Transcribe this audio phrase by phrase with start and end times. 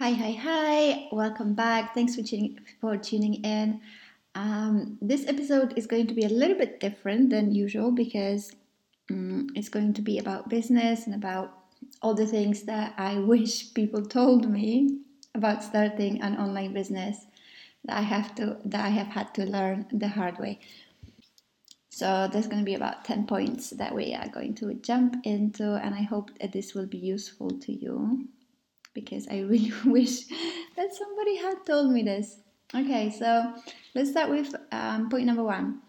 [0.00, 1.08] Hi, hi, hi.
[1.12, 1.92] Welcome back.
[1.92, 3.82] Thanks for tuning, for tuning in.
[4.34, 8.50] Um, this episode is going to be a little bit different than usual because
[9.10, 11.52] um, it's going to be about business and about
[12.00, 15.00] all the things that I wish people told me
[15.34, 17.26] about starting an online business
[17.84, 20.60] that I have to that I have had to learn the hard way.
[21.90, 25.74] So there's going to be about 10 points that we are going to jump into
[25.74, 28.30] and I hope that this will be useful to you
[28.94, 30.26] because I really wish
[30.76, 32.38] that somebody had told me this.
[32.74, 33.54] Okay, so
[33.94, 35.80] let's start with um, point number one.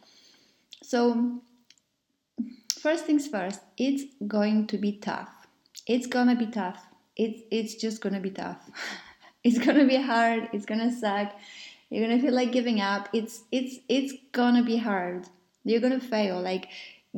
[0.84, 1.42] So,
[2.80, 5.30] first things first, it's going to be tough.
[5.88, 6.84] It's gonna be tough.
[7.16, 8.70] It's it's just gonna be tough.
[9.44, 10.50] it's gonna be hard.
[10.54, 11.34] It's gonna suck.
[11.90, 13.10] You're gonna feel like giving up.
[13.14, 15.28] It's it's it's gonna be hard.
[15.64, 16.42] You're gonna fail.
[16.42, 16.70] Like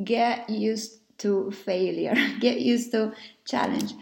[0.02, 2.14] get used to failure.
[2.40, 3.12] get used to
[3.44, 3.94] challenge.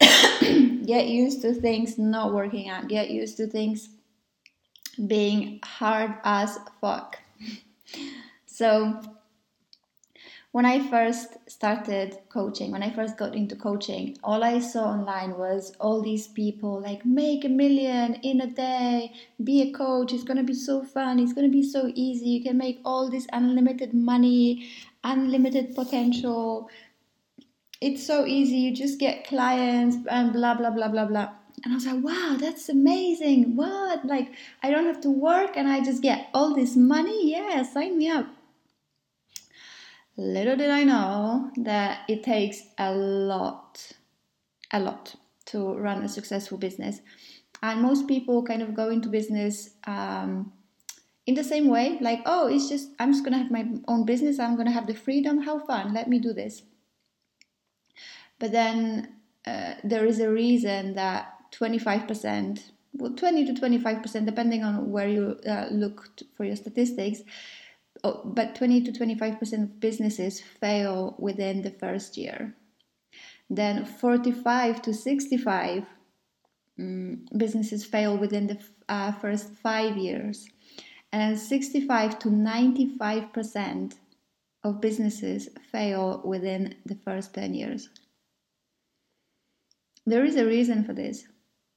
[0.86, 2.88] get used to things not working out.
[2.88, 3.88] Get used to things
[5.06, 7.18] being hard as fuck.
[8.46, 9.00] so,
[10.56, 15.36] when I first started coaching, when I first got into coaching, all I saw online
[15.36, 19.12] was all these people like make a million in a day,
[19.44, 22.56] be a coach, it's gonna be so fun, it's gonna be so easy, you can
[22.56, 24.70] make all this unlimited money,
[25.04, 26.70] unlimited potential,
[27.80, 28.56] it's so easy.
[28.56, 31.28] You just get clients and blah blah blah blah blah.
[31.64, 33.56] And I was like, wow, that's amazing.
[33.56, 34.04] What?
[34.04, 34.28] Like,
[34.62, 37.32] I don't have to work and I just get all this money?
[37.32, 38.26] Yeah, sign me up.
[40.18, 43.92] Little did I know that it takes a lot,
[44.72, 45.14] a lot
[45.46, 47.00] to run a successful business.
[47.62, 50.52] And most people kind of go into business um,
[51.26, 54.38] in the same way like, oh, it's just, I'm just to have my own business.
[54.38, 55.42] I'm to have the freedom.
[55.42, 55.92] How fun.
[55.92, 56.62] Let me do this.
[58.38, 59.14] But then
[59.46, 62.60] uh, there is a reason that 25%,
[62.94, 67.22] well, 20 to 25%, depending on where you uh, look for your statistics,
[68.04, 72.54] oh, but 20 to 25% of businesses fail within the first year.
[73.48, 75.86] Then 45 to 65
[76.78, 78.58] um, businesses fail within the
[78.88, 80.48] uh, first five years.
[81.12, 83.94] And 65 to 95%
[84.64, 87.88] of businesses fail within the first 10 years
[90.06, 91.26] there is a reason for this.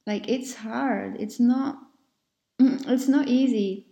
[0.06, 1.16] Like it's hard.
[1.20, 1.78] It's not
[2.58, 3.86] it's not easy.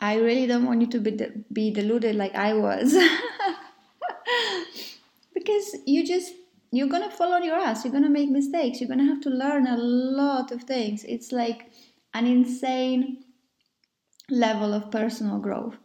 [0.00, 2.96] I really don't want you to be, de- be deluded like i was.
[5.34, 6.32] Because you just
[6.72, 7.84] you're gonna fall on your ass.
[7.84, 8.80] You're gonna make mistakes.
[8.80, 11.04] You're gonna have to learn a lot of things.
[11.04, 11.70] It's like
[12.14, 13.24] an insane
[14.30, 15.76] level of personal growth.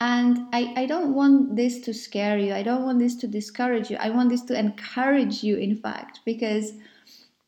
[0.00, 2.54] And I, I don't want this to scare you.
[2.54, 3.96] I don't want this to discourage you.
[3.98, 6.72] I want this to encourage you in fact because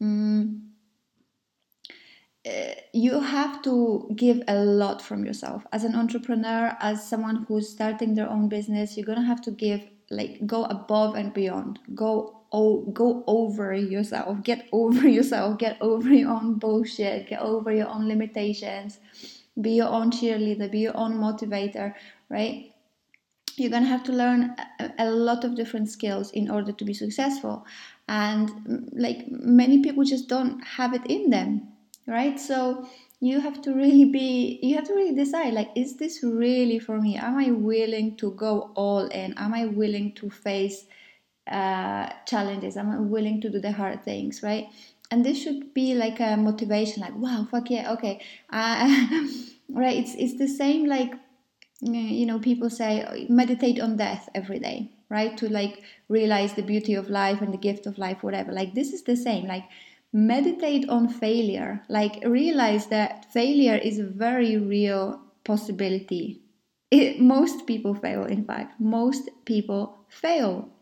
[0.04, 0.60] mm,
[2.46, 5.64] uh, you have to give a lot from yourself.
[5.72, 9.82] As an entrepreneur as someone who's starting their own business you're gonna have to give
[10.10, 11.78] like go above and beyond.
[11.94, 14.42] Go oh go over yourself.
[14.42, 15.58] Get over yourself.
[15.58, 17.28] Get over your own bullshit.
[17.28, 18.98] Get over your own limitations.
[19.60, 20.70] Be your own cheerleader.
[20.70, 21.94] Be your own motivator
[22.28, 22.72] right?
[23.56, 26.84] You're going to have to learn a, a, lot of different skills in order to
[26.84, 27.64] be successful
[28.08, 31.68] and mm, like many people just don't have it in them
[32.06, 32.38] right?
[32.38, 32.88] So
[33.20, 37.00] you have to really be you have to really decide like is this really for
[37.00, 37.16] me?
[37.16, 39.34] Am i willing to go all in?
[39.36, 40.86] Am i willing to face
[41.50, 42.76] uh, challenges?
[42.76, 44.68] Am i willing to do the hard things right?
[45.10, 48.20] And this should be like a motivation like wow fuck yeah okay.
[48.50, 48.88] Uh,
[49.70, 49.96] right?
[49.96, 51.14] It's it's the same like
[51.80, 55.36] you know people say meditate on death every day right?
[55.38, 58.52] To like realize the beauty of life and the gift of life whatever.
[58.52, 59.46] Like this is the same.
[59.46, 59.64] Like
[60.12, 61.82] meditate on failure.
[61.88, 66.42] Like realize that failure is a very real possibility.
[66.90, 68.80] It, most people fail in fact.
[68.80, 70.73] Most people fail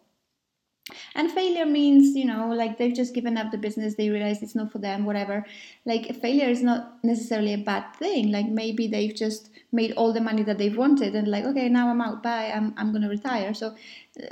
[1.15, 4.54] and failure means you know like they've just given up the business they realize it's
[4.54, 5.44] not for them whatever.
[5.84, 8.33] Like failure is not necessarily a bad thing.
[8.33, 11.89] Like maybe they've just made all the money that they've wanted and like okay now
[11.89, 13.54] i'm out bye i'm, I'm gonna retire.
[13.54, 13.74] So uh,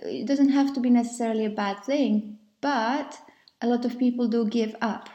[0.02, 3.18] it doesn't have to be necessarily a bad thing but
[3.62, 5.08] a lot of people do give up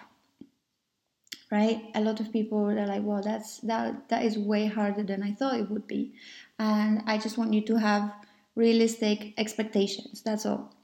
[1.52, 1.92] right?
[1.94, 5.32] A lot of people are like well that's that that is way harder than i
[5.32, 6.14] thought it would be.
[6.58, 8.12] And i just want you to have
[8.56, 10.75] realistic expectations that's all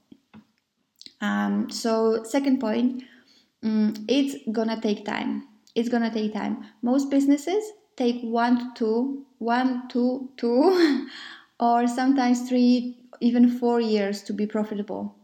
[1.21, 3.03] um, so second point,
[3.63, 5.47] um, it's gonna take time.
[5.75, 6.65] It's gonna take time.
[6.81, 7.63] Most businesses
[7.95, 11.07] take one to two, one, two, two,
[11.59, 15.15] or sometimes three, even four years to be profitable.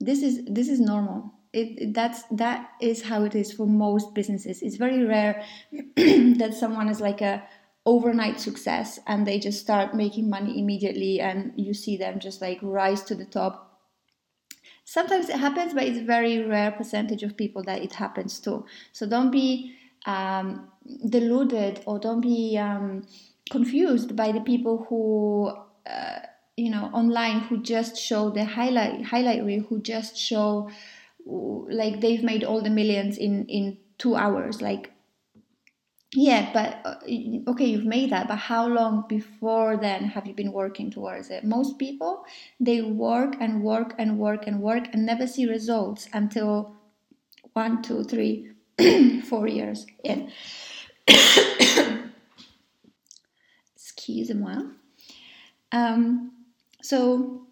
[0.00, 1.32] This is this is normal.
[1.52, 4.62] it, that's that is how it is for most businesses.
[4.62, 5.44] It's very rare
[5.96, 7.42] that someone is like a
[7.84, 12.58] overnight success and they just start making money immediately and you see them just like
[12.62, 13.71] rise to the top
[14.84, 18.64] sometimes it happens but it's very rare percentage of people that it happens to.
[18.92, 19.74] So don't be
[20.06, 20.68] um,
[21.08, 23.06] deluded or don't be um,
[23.50, 25.54] confused by the people who
[25.86, 26.20] uh,
[26.56, 30.70] you know online who just show the highlight highlight reel who just show
[31.24, 34.60] like they've made all the millions in in two hours.
[34.60, 34.92] Like
[36.14, 36.96] yeah but uh,
[37.50, 41.44] okay you've made that but how long before then have you been working towards it?
[41.44, 42.24] Most people
[42.60, 46.74] they work and work and work and work and never see results until
[47.54, 48.50] one two three
[49.24, 50.30] four years in.
[53.74, 54.62] Excuse-moi
[55.72, 56.32] um,
[56.82, 57.46] so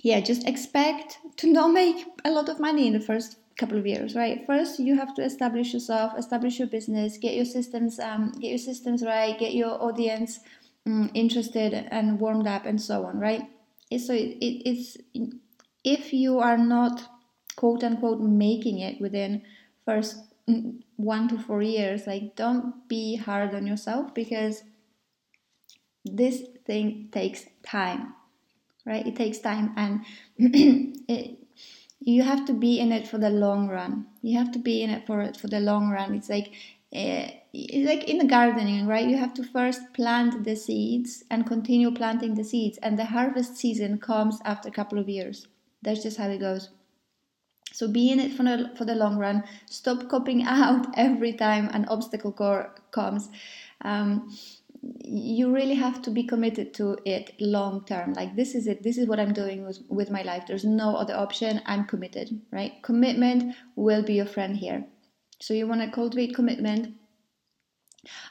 [0.00, 3.86] yeah just expect to not make a lot of money in the first couple of
[3.86, 4.44] years right?
[4.46, 8.58] First you have to establish yourself establish your business get your systems um, get your
[8.58, 10.40] systems right get your audience
[10.86, 13.42] um, interested and warmed up and so on right?
[13.96, 14.96] So it, it, it's
[15.84, 17.08] if you are not
[17.56, 19.42] quote unquote making it within
[19.84, 20.16] first
[20.48, 24.62] mm, one to four years like don't be hard on yourself because
[26.04, 28.14] this thing takes time
[28.86, 29.06] right?
[29.06, 30.04] It takes time and
[31.08, 31.38] it,
[32.04, 34.06] you have to be in it for the long run.
[34.22, 36.14] You have to be in it for for the long run.
[36.14, 36.52] It's like
[36.94, 39.08] uh, it's like in the gardening right?
[39.08, 43.56] You have to first plant the seeds and continue planting the seeds and the harvest
[43.56, 45.48] season comes after a couple of years.
[45.82, 46.70] That's just how it goes.
[47.72, 49.42] So be in it for the, for the long run.
[49.66, 52.32] Stop copying out every time an obstacle
[52.92, 53.28] comes.
[53.82, 54.36] Um,
[55.04, 58.12] you really have to be committed to it long term.
[58.12, 58.82] Like this is it.
[58.82, 60.44] This is what i'm doing with, with my life.
[60.46, 61.62] There's no other option.
[61.66, 62.72] I'm committed right?
[62.82, 64.84] Commitment will be your friend here.
[65.40, 66.94] So you want to cultivate commitment?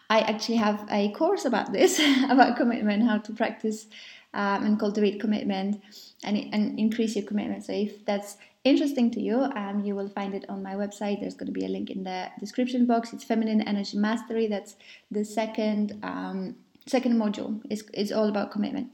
[0.09, 3.88] I actually have a course about this about commitment how to practice
[4.33, 5.81] um, and cultivate commitment
[6.24, 10.33] and, and increase your commitment so if that's interesting to you, um, you will find
[10.33, 11.19] it on my website.
[11.19, 13.13] There's going to be a link in the description box.
[13.13, 14.47] It's Feminine Energy Mastery.
[14.47, 14.75] That's
[15.12, 16.56] the second um,
[16.88, 17.62] second module.
[17.69, 18.89] It's, it's all about commitment.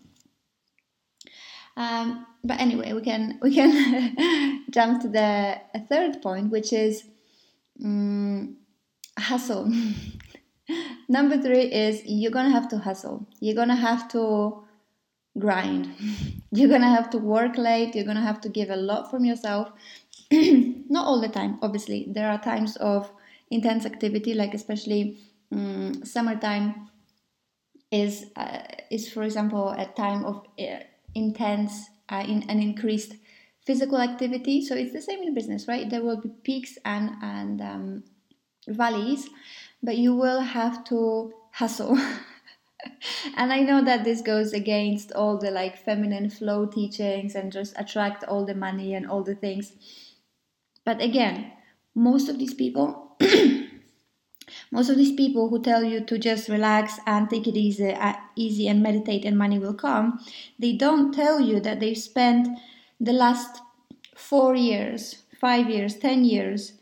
[1.77, 7.03] Um, but anyway, we can we can jump to the third point, which is
[7.83, 8.57] um,
[9.17, 9.71] hustle.
[11.09, 13.27] Number three is you're gonna have to hustle.
[13.39, 14.63] You're gonna have to
[15.39, 15.93] grind.
[16.51, 19.71] You're gonna have to work late, you're gonna have to give a lot from yourself.
[20.31, 22.07] Not all the time, obviously.
[22.09, 23.11] There are times of
[23.51, 25.19] intense activity, like especially
[25.51, 26.89] um, summertime
[27.91, 30.79] is uh, is for example a time of uh,
[31.15, 33.13] intense uh, in an increased
[33.65, 34.63] physical activity.
[34.65, 35.89] So it's the same in business, right?
[35.89, 38.03] There will be peaks and and um,
[38.67, 39.29] valleys,
[39.81, 41.97] but you will have to hustle.
[43.37, 47.73] and I know that this goes against all the like feminine flow teachings and just
[47.77, 49.73] attract all the money and all the things.
[50.85, 51.51] But again,
[51.95, 53.17] most of these people,
[54.71, 58.13] most of these people who tell you to just relax and take it easy, uh,
[58.35, 60.19] easy and meditate and money will come,
[60.57, 62.47] they don't tell you that they've spent
[62.99, 63.61] the last
[64.15, 66.73] four years, five years, ten years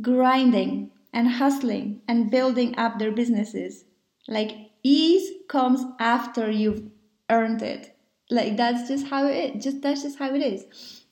[0.00, 3.84] grinding and hustling and building up their businesses.
[4.28, 6.82] Like ease comes after you've
[7.28, 7.96] earned it.
[8.30, 11.04] Like that's just how it just that's just how it is.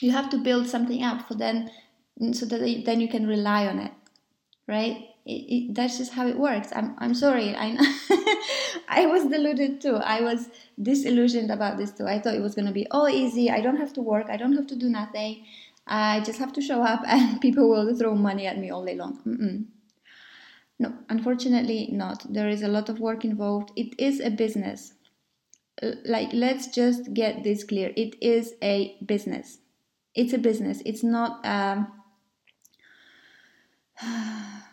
[0.00, 1.70] You have to build something up for then
[2.32, 3.92] so that then you can rely on it
[4.66, 5.08] right?
[5.24, 6.70] It, it, that's just how it works.
[6.74, 7.76] I'm, I'm sorry i
[8.88, 9.96] i was deluded too.
[9.96, 10.48] I was
[10.80, 12.06] disillusioned about this too.
[12.06, 13.50] I thought it was going to be all easy.
[13.50, 14.26] I don't have to work.
[14.28, 15.44] I don't have to do nothing.
[15.86, 18.96] I just have to show up and people will throw money at me all day
[18.96, 19.20] long.
[19.26, 19.66] Mm-mm.
[20.82, 22.26] No, unfortunately not.
[22.28, 23.70] There is a lot of work involved.
[23.76, 24.94] It is a business.
[26.04, 27.92] Like, let's just get this clear.
[27.96, 29.58] It is a business.
[30.16, 30.82] It's a business.
[30.84, 31.46] It's not.
[31.46, 31.86] Um,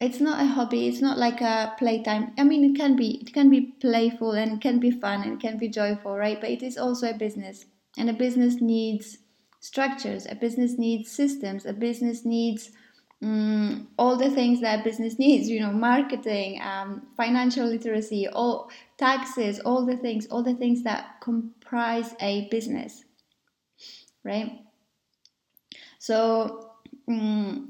[0.00, 0.86] it's not a hobby.
[0.86, 2.34] It's not like a playtime.
[2.38, 3.20] I mean, it can be.
[3.20, 6.40] It can be playful and can be fun and can be joyful, right?
[6.40, 7.64] But it is also a business,
[7.98, 9.18] and a business needs
[9.58, 10.24] structures.
[10.30, 11.66] A business needs systems.
[11.66, 12.70] A business needs
[13.22, 19.60] mm, all the things that business needs you know marketing um, financial literacy all taxes
[19.60, 23.04] all the things all the things that comprise a business
[24.24, 24.60] right?
[25.98, 26.70] So
[27.08, 27.68] mm,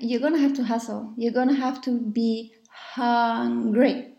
[0.00, 1.12] you're gonna have to hustle.
[1.16, 4.12] You're gonna have to be hungry.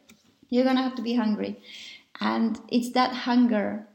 [0.50, 1.62] You're gonna have to be hungry.
[2.20, 3.88] And it's that hunger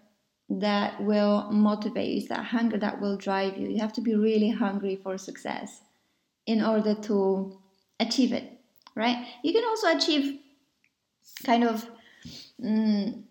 [0.48, 2.16] that will motivate you.
[2.18, 3.68] It's that hunger that will drive you.
[3.68, 5.80] You have to be really hungry for success
[6.50, 7.57] in order to
[8.00, 8.61] achieve it,
[8.97, 9.25] right?
[9.45, 10.40] You can also achieve
[11.45, 11.88] kind of,
[12.61, 13.23] mm,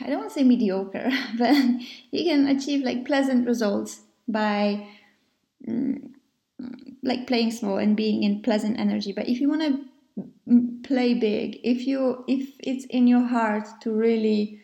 [0.00, 1.54] I don't want to say mediocre, but
[2.10, 4.88] you can achieve like pleasant results by
[5.66, 6.10] mm,
[7.02, 9.12] like playing small and being in pleasant energy.
[9.12, 13.92] But if you want to play big, if you if it's in your heart to
[13.92, 14.60] really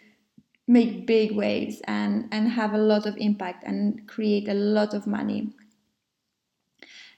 [0.66, 5.06] make big waves and and have a lot of impact and create a lot of
[5.06, 5.52] money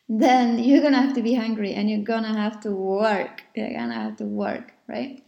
[0.08, 3.42] then you're gonna have to be hungry and you're gonna have to work.
[3.54, 5.22] You're gonna have to work right?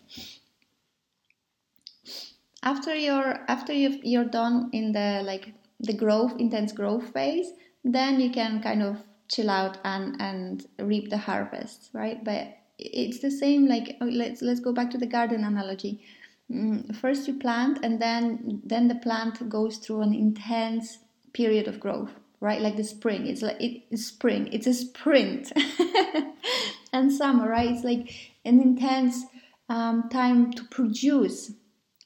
[2.62, 7.52] After you're after you you're done in the like the growth intense growth phase
[7.84, 12.22] then you can kind of chill out and and reap the harvest right?
[12.24, 16.02] But it's the same like oh, let's let's go back to the garden analogy.
[16.50, 20.98] Mm, first you plant and then then the plant goes through an intense
[21.32, 22.12] period of growth
[22.44, 22.60] right?
[22.60, 23.26] Like the spring.
[23.26, 24.48] It's like it's spring.
[24.52, 25.52] It's a sprint.
[26.92, 27.70] And summer right?
[27.70, 29.24] It's like an intense
[29.68, 31.50] um, time to produce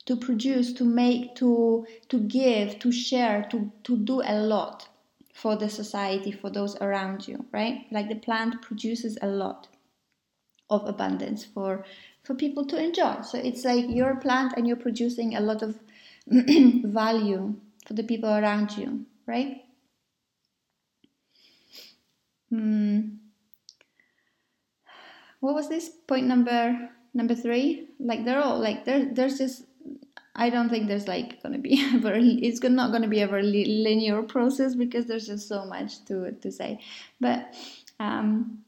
[0.07, 4.89] to produce to make to to give to share to to do a lot
[5.35, 7.85] for the society for those around you right?
[7.91, 9.69] Like the plant produces a lot
[10.71, 11.85] of abundance for
[12.23, 13.21] for people to enjoy.
[13.23, 15.79] So it's like your plant and you're producing a lot of
[16.29, 19.65] value for the people around you, right?
[22.51, 23.01] Hmm.
[25.41, 27.89] What was this point number number three?
[28.01, 29.05] Like they're all like there.
[29.13, 29.65] There's just
[30.35, 32.15] I don't think there's like gonna be ever.
[32.17, 36.81] It's not gonna be ever linear process because there's just so much to to say.
[37.21, 37.55] But
[38.01, 38.65] um,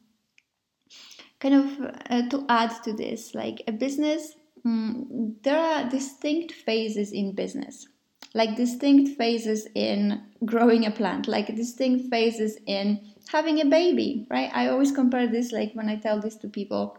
[1.38, 4.34] kind of uh, to add to this, like a business,
[4.64, 7.86] um, there are distinct phases in business,
[8.34, 14.50] like distinct phases in growing a plant, like distinct phases in having a baby, right?
[14.52, 16.98] I always compare this, like when I tell this to people,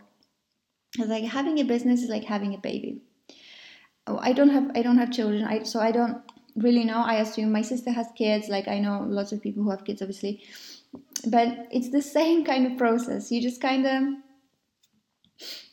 [0.98, 3.02] it's like having a business is like having a baby.
[4.08, 6.22] Oh, I don't have I don't have children, I, so I don't
[6.56, 7.00] really know.
[7.00, 10.02] I assume my sister has kids, like I know lots of people who have kids,
[10.02, 10.44] obviously,
[11.28, 13.32] but it's the same kind of process.
[13.32, 14.04] You just kind of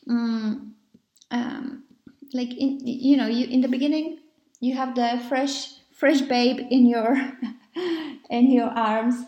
[0.07, 0.71] mm,
[1.31, 1.83] um,
[2.33, 4.19] like in you know you in the beginning
[4.59, 7.15] you have the fresh fresh babe in your
[8.29, 9.25] in your arms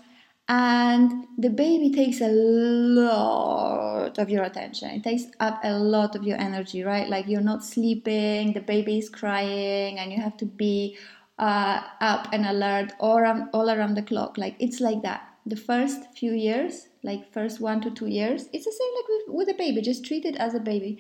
[0.48, 4.90] and the baby takes a lot of your attention.
[4.90, 7.08] It takes up a lot of your energy right?
[7.08, 10.98] Like you're not sleeping the baby is crying and you have to be
[11.40, 14.38] uh, up and alert all around, all around the clock.
[14.38, 15.28] Like it's like that.
[15.46, 19.48] The first few years like first one to two years it's the same like with,
[19.48, 19.82] with a baby.
[19.82, 21.00] Just treat it as a baby.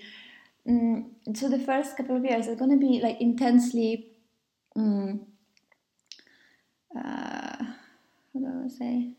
[0.67, 4.11] Mm, so the first couple of years are going to be like intensely
[4.75, 5.25] um,
[6.95, 7.57] uh,
[8.33, 9.11] how do i say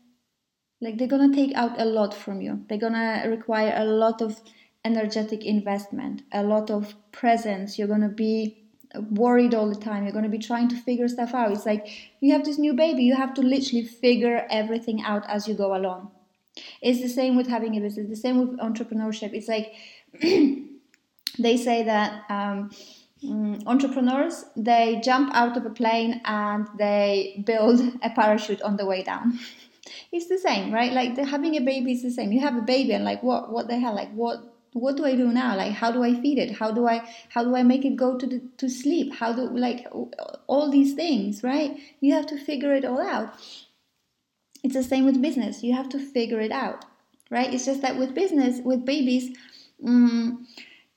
[0.83, 4.41] like they're to take out a lot from you they're to require a lot of
[4.85, 8.63] energetic investment a lot of presence you're to be
[9.09, 10.03] worried all the time.
[10.03, 11.51] You're to be trying to figure stuff out.
[11.51, 11.87] It's like
[12.19, 15.75] you have this new baby, you have to literally figure everything out as you go
[15.75, 16.11] along.
[16.81, 19.33] It's the same with having a business, the same with entrepreneurship.
[19.33, 19.73] It's like
[21.39, 22.69] they say that um,
[23.23, 28.85] mm, entrepreneurs they jump out of a plane and they build a parachute on the
[28.85, 29.39] way down.
[30.11, 30.91] it's the same, right?
[30.91, 32.31] Like the, having a baby is the same.
[32.31, 33.95] You have a baby and like what what the hell?
[33.95, 35.55] Like what what do I do now?
[35.55, 36.57] Like how do I feed it?
[36.57, 39.13] How do I how do I make it go to the, to sleep?
[39.13, 39.87] How do like
[40.47, 41.77] all these things, right?
[41.99, 43.33] You have to figure it all out.
[44.63, 45.63] It's the same with business.
[45.63, 46.85] You have to figure it out,
[47.29, 47.53] right?
[47.53, 49.37] It's just that with business, with babies,
[49.85, 50.47] um,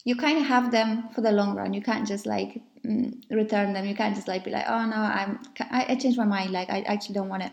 [0.04, 1.74] you kind of have them for the long run.
[1.74, 3.84] You can't just like um, return them.
[3.84, 6.50] You can't just like be like, oh no, I'm I, I changed my mind.
[6.52, 7.52] Like I actually don't want it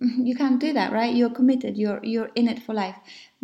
[0.00, 1.14] you can't do that right?
[1.14, 1.76] You're committed.
[1.76, 2.96] You're you're in it for life.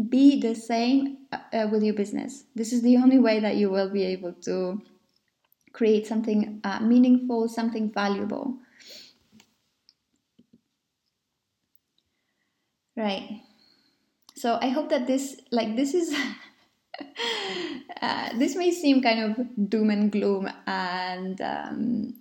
[0.09, 2.45] Be the same uh, with your business.
[2.55, 4.81] This is the only way that you will be able to
[5.73, 8.59] create something uh, meaningful something valuable.
[12.97, 13.43] Right.
[14.35, 16.14] So i hope that this like this is
[18.02, 22.14] uh, this may seem kind of doom and gloom and um,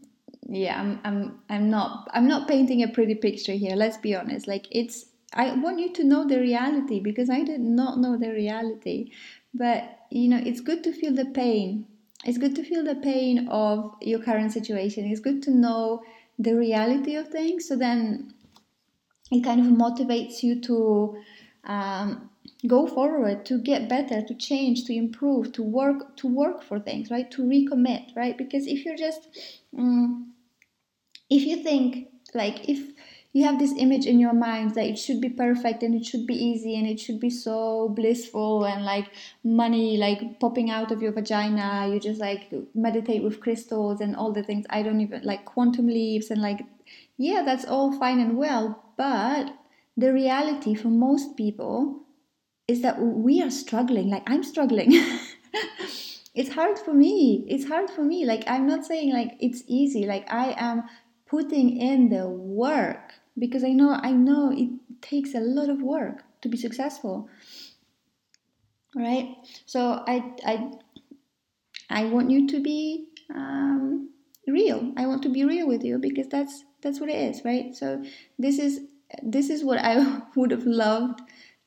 [0.49, 4.47] yeah I'm, I'm i'm not i'm not painting a pretty picture here let's be honest.
[4.47, 8.31] Like it's i want you to know the reality because i did not know the
[8.31, 9.11] reality.
[9.53, 11.87] But you know it's good to feel the pain.
[12.25, 15.05] It's good to feel the pain of your current situation.
[15.05, 16.01] It's good to know
[16.39, 17.67] the reality of things.
[17.67, 18.33] So then
[19.31, 21.17] it kind of motivates you to
[21.65, 22.29] um,
[22.65, 27.11] go forward to get better to change to improve to work to work for things
[27.11, 27.29] right?
[27.31, 28.37] To recommit right?
[28.37, 29.27] Because if you're just
[29.77, 30.33] um,
[31.29, 32.91] if you think like if
[33.33, 36.25] you have this image in your mind that it should be perfect and it should
[36.25, 39.09] be easy and it should be so blissful and like
[39.43, 44.31] money like popping out of your vagina you just like meditate with crystals and all
[44.31, 46.61] the things i don't even like quantum leaps and like
[47.17, 49.53] yeah that's all fine and well but
[49.97, 52.01] the reality for most people
[52.67, 54.93] is that we are struggling like i'm struggling.
[56.37, 57.43] It's hard for me.
[57.49, 58.23] It's hard for me.
[58.23, 60.05] Like i'm not saying like it's easy.
[60.05, 60.83] Like i am
[61.27, 64.69] putting in the work because I know I know it
[65.01, 67.29] takes a lot of work to be successful.
[68.95, 69.35] Right?
[69.65, 70.71] So I I
[71.89, 74.09] I want you to be um,
[74.47, 74.93] real.
[74.97, 77.75] I want to be real with you because that's that's what it is, right?
[77.75, 78.03] So
[78.39, 78.81] this is
[79.23, 81.21] this is what I would have loved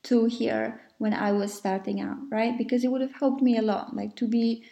[0.04, 2.56] to hear when I was starting out, right?
[2.56, 4.64] Because it would have helped me a lot, like to be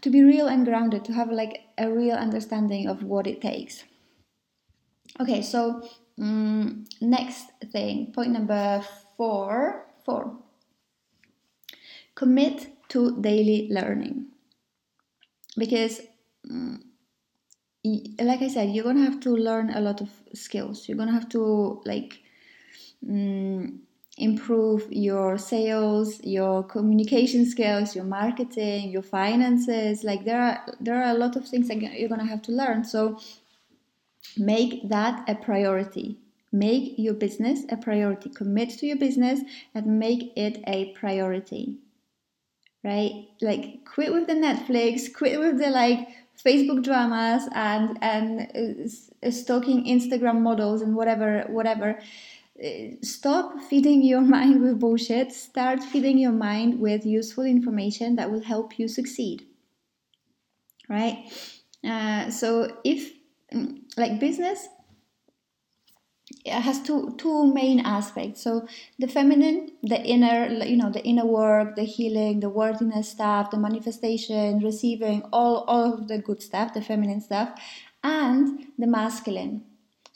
[0.00, 3.84] to be real and grounded, to have like a real understanding of what it takes.
[5.20, 5.88] Okay, so
[6.20, 8.82] um, next thing, point number
[9.16, 10.36] four, four.
[12.14, 14.26] Commit to daily learning,
[15.56, 16.00] because,
[16.50, 16.82] um,
[18.20, 20.88] like I said, you're gonna have to learn a lot of skills.
[20.88, 22.20] You're gonna have to like.
[23.08, 23.82] Um,
[24.16, 30.04] improve your sales your communication skills your marketing your finances.
[30.04, 32.52] Like there are there are a lot of things that you're going to have to
[32.52, 32.84] learn.
[32.84, 33.18] So
[34.36, 36.18] make that a priority.
[36.52, 38.30] Make your business a priority.
[38.30, 39.40] Commit to your business
[39.74, 41.78] and make it a priority.
[42.84, 43.28] Right?
[43.40, 46.08] Like quit with the netflix quit with the like
[46.44, 48.90] facebook dramas and and
[49.22, 51.98] uh, stalking instagram models and whatever whatever
[53.02, 55.32] stop feeding your mind with bullshit.
[55.32, 59.46] Start feeding your mind with useful information that will help you succeed.
[60.88, 61.32] Right?
[61.82, 63.12] Uh, so if
[63.52, 64.68] mm, like business
[66.44, 68.42] it has two two main aspects.
[68.42, 68.66] So
[68.98, 73.58] the feminine the inner you know the inner work the healing the worthiness stuff the
[73.58, 77.50] manifestation receiving all all of the good stuff the feminine stuff
[78.02, 79.64] and the masculine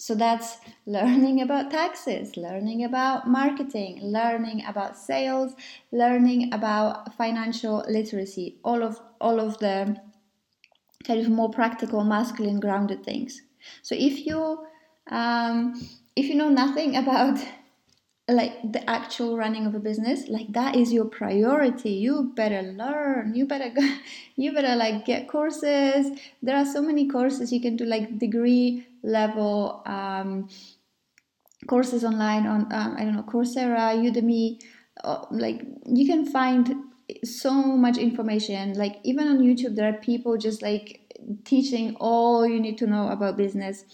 [0.01, 5.55] so that's learning about taxes, learning about marketing, learning about sales,
[5.91, 10.01] learning about financial literacy, all of all of the
[11.05, 13.43] kind of more practical, masculine, grounded things.
[13.83, 14.65] So if you
[15.11, 15.75] um,
[16.15, 17.45] if you know nothing about
[18.29, 21.93] like the actual running of a business like that is your priority.
[21.93, 23.35] You better learn.
[23.35, 23.89] You better go
[24.37, 26.19] you better like get courses.
[26.43, 30.49] There are so many courses you can do like degree level um,
[31.67, 34.61] courses online on um, i don't know coursera udemy
[35.05, 36.75] uh, like you can find
[37.25, 38.75] so much information.
[38.75, 41.01] Like even on youtube there are people just like
[41.45, 43.85] teaching all you need to know about business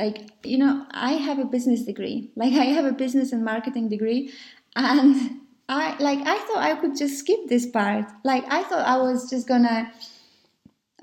[0.00, 2.30] like you know i have a business degree.
[2.36, 4.32] Like i have a business and marketing degree.
[4.76, 8.06] And i like i thought i could just skip this part.
[8.24, 9.92] Like i thought i was just gonna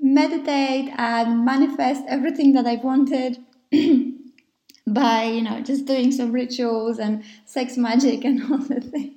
[0.00, 3.38] meditate and manifest everything that i wanted
[4.86, 9.14] by you know just doing some rituals and sex magic and all the things.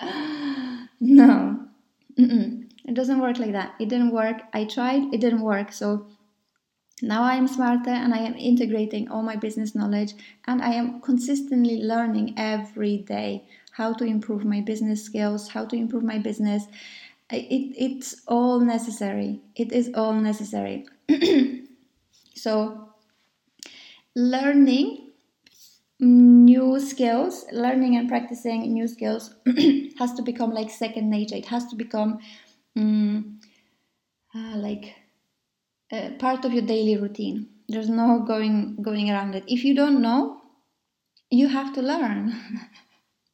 [1.00, 1.60] No.
[2.18, 2.70] Mm-mm.
[2.86, 3.74] it doesn't work like that.
[3.78, 4.36] It didn't work.
[4.52, 5.12] I tried.
[5.12, 5.72] It didn't work.
[5.72, 6.06] So
[7.02, 10.14] now I am smarter and I am integrating all my business knowledge
[10.46, 15.76] and I am consistently learning every day how to improve my business skills, how to
[15.76, 16.64] improve my business.
[17.30, 19.40] It, it's all necessary.
[19.56, 20.86] It is all necessary.
[22.36, 22.90] so,
[24.14, 25.10] learning
[25.98, 29.34] new skills, learning and practicing new skills
[29.98, 31.34] has to become like second nature.
[31.34, 32.20] It has to become
[32.76, 33.40] um,
[34.34, 34.94] uh, like
[35.94, 37.48] uh, part of your daily routine.
[37.68, 39.44] There's no going going around it.
[39.46, 40.42] If you don't know,
[41.30, 42.34] you have to learn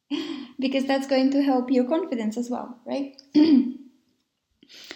[0.59, 3.21] because that's going to help your confidence as well, right?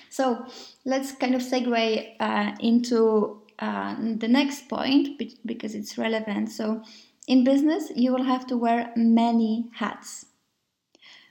[0.09, 0.45] so
[0.85, 6.51] let's kind of segue uh, into uh, the next point because it's relevant.
[6.51, 6.83] So
[7.27, 10.25] in business, you will have to wear many hats,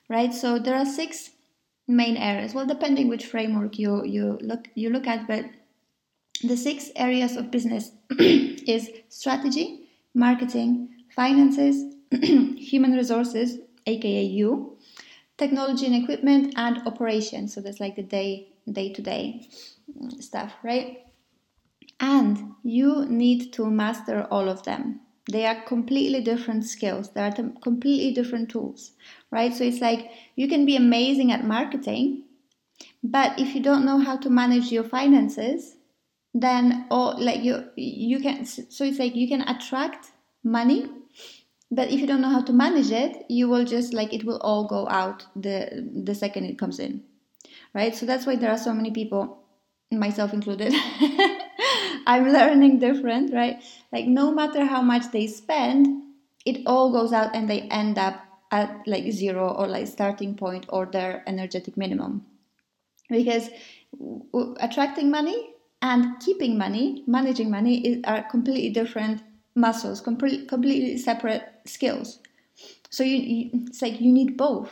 [0.09, 0.33] right?
[0.35, 1.31] So there are six
[1.87, 2.55] main areas.
[2.55, 5.45] Well, depending which framework you you look you look at, but
[6.43, 14.77] the six areas of business is strategy, marketing, finances, human resources, aka you,
[15.39, 17.55] technology and equipment, and operations.
[17.55, 19.49] So that's like the day day to day
[20.21, 21.07] stuff, right?
[22.01, 25.01] And you need to master all of them.
[25.31, 27.11] They are completely different skills.
[27.11, 28.93] They are completely different tools,
[29.31, 29.55] right?
[29.55, 32.25] So it's like you can be amazing at marketing,
[33.03, 35.77] but if you don't know how to manage your finances,
[36.35, 40.91] then or like you you can so it's like you can attract money
[41.71, 44.39] but if you don't know how to manage it you will just like it will
[44.39, 47.03] all go out the the second it comes in
[47.75, 47.95] right?
[47.95, 49.41] So that's why there are so many people
[49.93, 50.73] myself included
[52.07, 53.63] i'm learning different right?
[53.93, 56.03] Like no matter how much they spend
[56.45, 58.21] it all goes out and they end up
[58.51, 62.27] at like zero or like starting point or their energetic minimum.
[63.09, 63.51] Because
[64.59, 65.54] attracting money
[65.85, 69.23] and keeping money managing money is, are completely different
[69.55, 72.21] muscles completely separate skills.
[72.91, 74.71] So you, you, it's like you need both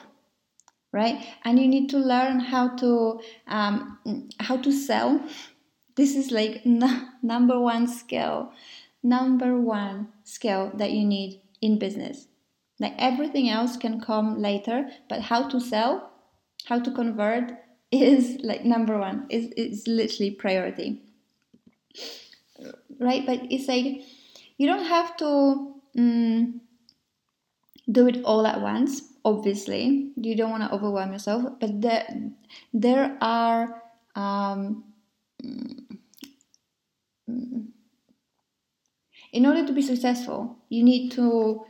[0.92, 1.26] right?
[1.44, 3.98] And you need to learn how to um,
[4.40, 5.20] how to sell.
[5.96, 8.52] This is like n- number one skill
[9.04, 12.28] number one skill that you need in business.
[12.80, 16.10] Like everything else can come later but how to sell
[16.66, 17.52] how to convert
[17.92, 21.02] is like number one is is literally priority.
[22.98, 23.26] Right?
[23.26, 24.02] But it's like
[24.56, 26.60] you don't have to um,
[27.90, 30.10] do it all at once obviously.
[30.16, 32.06] You don't want to overwhelm yourself but there
[32.72, 33.82] there are
[34.14, 34.84] um,
[39.32, 41.64] in order to be successful you need to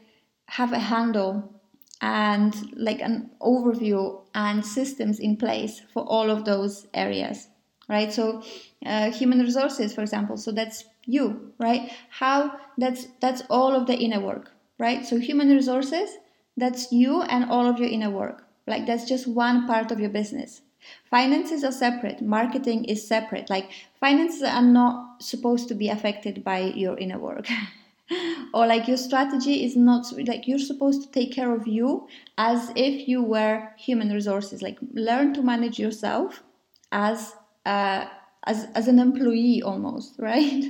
[0.46, 1.61] have a handle
[2.02, 7.48] and like an overview and systems in place for all of those areas
[7.88, 8.12] right?
[8.12, 8.42] So
[8.86, 11.92] uh, human resources for example so that's you right?
[12.10, 15.06] How that's that's all of the inner work right?
[15.06, 16.10] So human resources
[16.56, 18.46] that's you and all of your inner work.
[18.66, 20.62] Like that's just one part of your business.
[21.10, 22.20] Finances are separate.
[22.20, 23.48] Marketing is separate.
[23.48, 27.48] Like finances are not supposed to be affected by your inner work
[28.54, 32.72] or like your strategy is not like you're supposed to take care of you as
[32.76, 34.62] if you were human resources.
[34.62, 36.42] Like learn to manage yourself
[36.90, 37.34] as
[37.66, 38.06] uh,
[38.44, 40.64] as as an employee almost right?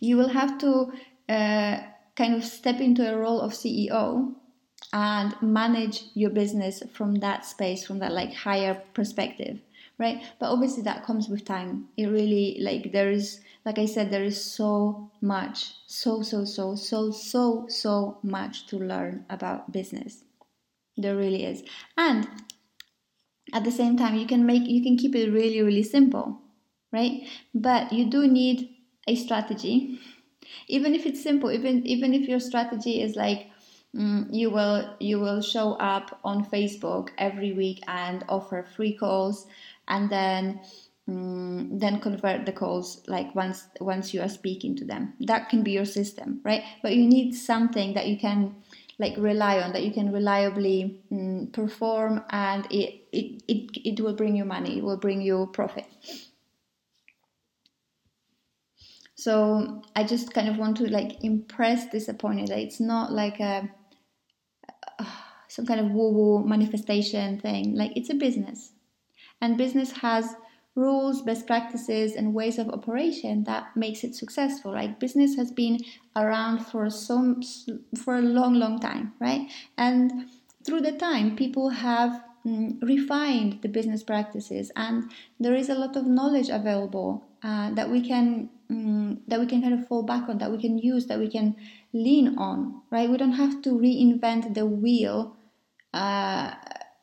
[0.00, 0.92] You will have to
[1.28, 1.80] uh,
[2.16, 4.32] kind of step into a role of ceo
[4.92, 9.58] and manage your business from that space from that like higher perspective
[9.98, 10.22] right?
[10.38, 11.88] But obviously that comes with time.
[11.96, 16.74] It really like there is like I said, there is so much, so, so, so,
[16.74, 20.24] so, so, so much to learn about business.
[20.96, 21.62] There really is.
[21.94, 22.26] And
[23.52, 26.40] at the same time, you can make, you can keep it really, really simple,
[26.94, 27.28] right?
[27.54, 28.74] But you do need
[29.06, 30.00] a strategy.
[30.66, 33.48] Even if it's simple, even, even if your strategy is like,
[33.96, 39.46] Mm, you will you will show up on Facebook every week and offer free calls
[39.88, 40.60] and then
[41.08, 45.14] Mm, then convert the calls like once once you are speaking to them.
[45.20, 46.62] That can be your system right?
[46.82, 48.56] But you need something that you can
[48.98, 54.12] like rely on that you can reliably mm, perform and it, it it it will
[54.14, 55.86] bring you money it will bring you profit.
[59.14, 63.12] So i just kind of want to like impress this upon you that it's not
[63.12, 63.68] like a
[64.98, 65.04] uh,
[65.48, 67.74] some kind of woo woo manifestation thing.
[67.74, 68.72] Like it's a business.
[69.40, 70.34] And business has
[70.78, 74.72] rules, best practices, and ways of operation that makes it successful.
[74.72, 75.78] Like Business has been
[76.14, 77.42] around for some
[78.02, 79.50] for a long, long time, right?
[79.76, 80.28] And
[80.64, 85.10] through the time, people have mm, refined the business practices, and
[85.40, 89.60] there is a lot of knowledge available uh, that we can mm, that we can
[89.62, 91.56] kind of fall back on, that we can use, that we can
[91.92, 92.82] lean on.
[92.90, 93.10] Right?
[93.10, 95.34] We don't have to reinvent the wheel.
[95.92, 96.52] Uh,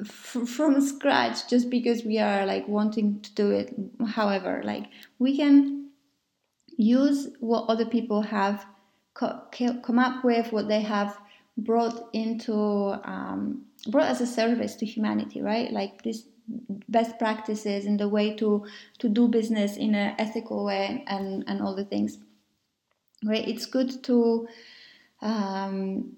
[0.01, 3.73] f- from scratch just because we are like wanting to do it.
[4.07, 4.85] However like
[5.19, 5.89] we can
[6.77, 8.65] use what other people have
[9.13, 9.41] co-
[9.83, 11.17] come up with what they have
[11.57, 15.71] brought into um, brought as a service to humanity right?
[15.71, 16.23] Like this
[16.89, 18.65] best practices and the way to
[18.99, 22.17] to do business in an ethical way and and all the things.
[23.23, 23.47] Right?
[23.47, 24.47] It's good to
[25.21, 26.17] um,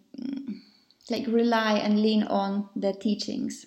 [1.10, 3.66] like rely and lean on the teachings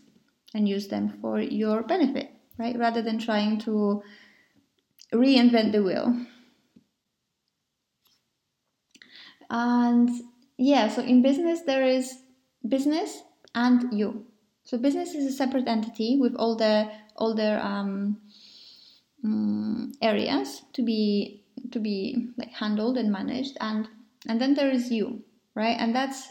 [0.54, 2.76] and use them for your benefit, right?
[2.78, 4.02] Rather than trying to
[5.12, 6.26] reinvent the wheel.
[9.48, 10.08] And
[10.56, 12.22] yeah, so in business, there is
[12.66, 13.22] business
[13.54, 14.26] and you.
[14.64, 18.18] So business is a separate entity with all the all their um,
[19.24, 23.88] um, areas to be to be like handled and managed, and
[24.28, 25.24] and then there is you,
[25.54, 25.76] right?
[25.78, 26.28] And that's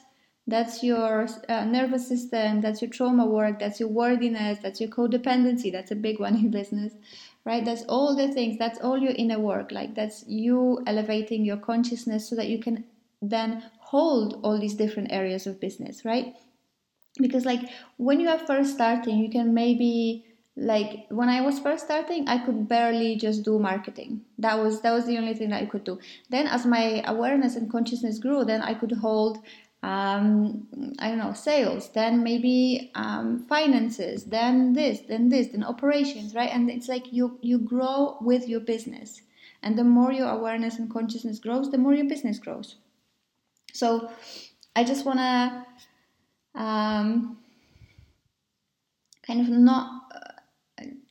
[0.49, 5.71] that's your uh, nervous system, that's your trauma work, that's your worthiness, that's your codependency.
[5.71, 6.93] That's a big one in business,
[7.45, 7.63] right?
[7.63, 9.71] That's all the things, that's all your inner work.
[9.71, 12.85] Like that's you elevating your consciousness so that you can
[13.21, 16.35] then hold all these different areas of business, right?
[17.19, 21.85] Because like when you are first starting, you can maybe like when i was first
[21.85, 25.63] starting i could barely just do marketing that was that was the only thing that
[25.63, 25.97] i could do
[26.29, 29.39] then as my awareness and consciousness grew then i could hold
[29.81, 30.67] um,
[30.99, 36.49] i don't know sales then maybe um, finances then this then this then operations right
[36.51, 39.21] and it's like you you grow with your business
[39.63, 42.75] and the more your awareness and consciousness grows the more your business grows
[43.73, 44.11] so
[44.75, 45.65] i just want to
[46.59, 47.37] um,
[49.25, 49.99] kind of not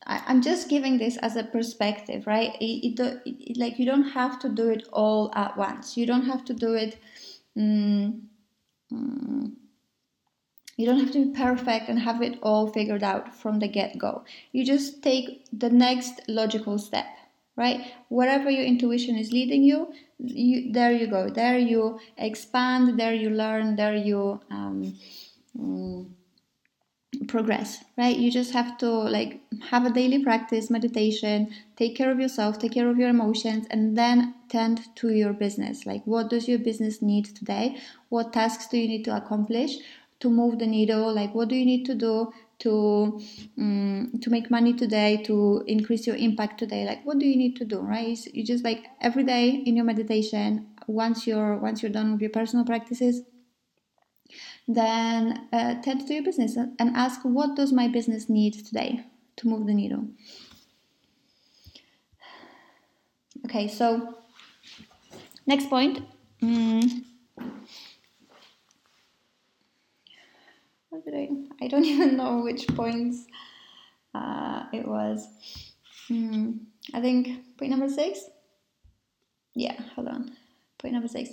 [0.05, 2.55] I, am just giving this as a perspective, right?
[2.59, 5.95] It, it, it, like you don't have to do it all at once.
[5.95, 6.97] You don't have to do it.
[7.55, 8.28] Um,
[8.91, 9.57] um,
[10.77, 13.97] you don't have to be perfect and have it all figured out from the get
[13.97, 14.23] go.
[14.53, 17.05] You just take the next logical step,
[17.57, 17.93] right?
[18.07, 21.29] Wherever your intuition is leading you, you there you go.
[21.29, 22.97] There you expand.
[22.97, 23.75] There you learn.
[23.75, 24.39] There you.
[24.49, 24.97] Um,
[25.59, 26.15] um,
[27.27, 28.17] progress right?
[28.17, 32.73] You just have to like have a daily practice meditation take care of yourself take
[32.73, 35.85] care of your emotions and then tend to your business.
[35.85, 37.77] Like what does your business need today?
[38.09, 39.77] What tasks do you need to accomplish
[40.19, 41.13] to move the needle?
[41.13, 43.21] Like what do you need to do to
[43.57, 46.85] um, to make money today to increase your impact today?
[46.85, 48.17] Like what do you need to do right?
[48.33, 52.31] You just like every day in your meditation once you're once you're done with your
[52.31, 53.21] personal practices
[54.69, 59.03] then uh, tend to your business and ask what does my business need today
[59.35, 60.07] to move the needle?
[63.45, 64.15] Okay so
[65.47, 66.03] next point.
[66.43, 67.03] Mm,
[70.89, 71.29] what did I
[71.65, 73.25] I don't even know which points
[74.13, 75.27] uh, it was.
[76.11, 76.59] Mm,
[76.93, 78.19] I think point number six.
[79.55, 80.37] Yeah hold on.
[80.77, 81.31] Point number six.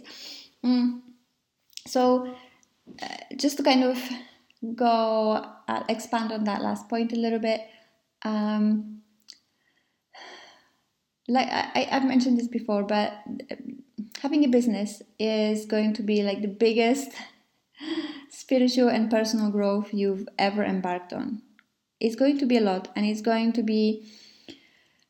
[0.64, 1.02] Mm.
[1.86, 2.34] so
[3.02, 3.98] uh, just to kind of
[4.74, 7.60] go uh, expand on that last point a little bit.
[8.24, 9.02] Um,
[11.28, 13.12] like I, I've mentioned this before, but
[14.22, 17.10] having a business is going to be like the biggest
[18.30, 21.42] spiritual and personal growth you've ever embarked on.
[21.98, 24.12] It's going to be a lot, and it's going to be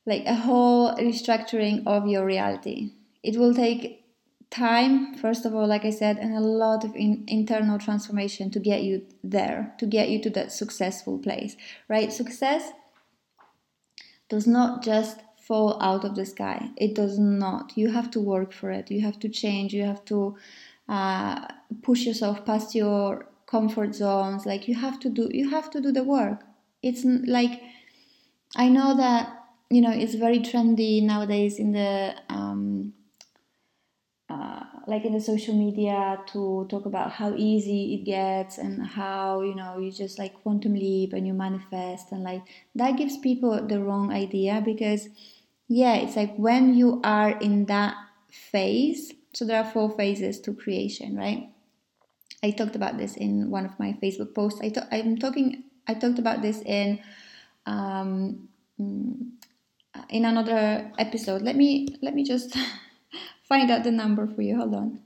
[0.06, 2.92] like a whole restructuring of your reality.
[3.22, 4.05] It will take
[4.50, 8.60] time first of all like i said and a lot of in, internal transformation to
[8.60, 11.56] get you there to get you to that successful place
[11.88, 12.12] right?
[12.12, 12.72] Success
[14.28, 16.70] does not just fall out of the sky.
[16.76, 17.72] It does not.
[17.76, 18.90] You have to work for it.
[18.90, 19.72] You have to change.
[19.72, 20.36] You have to
[20.88, 21.46] uh,
[21.82, 24.44] push yourself past your comfort zones.
[24.44, 26.42] Like you have to do you have to do the work.
[26.82, 27.62] It's like
[28.54, 32.92] i know that you know it's very trendy nowadays in the um,
[34.86, 39.54] like in the social media to talk about how easy it gets and how you
[39.54, 42.42] know you just like quantum leap and you manifest and like
[42.74, 45.08] that gives people the wrong idea because
[45.68, 47.94] yeah it's like when you are in that
[48.30, 51.50] phase so there are four phases to creation right?
[52.42, 54.60] I talked about this in one of my facebook posts.
[54.62, 57.00] I to- i'm talking i talked about this in
[57.66, 58.48] um,
[58.80, 59.30] mm,
[60.10, 61.42] in another episode.
[61.42, 62.56] Let me let me just
[63.48, 64.56] find out the number for you.
[64.56, 65.00] Hold on.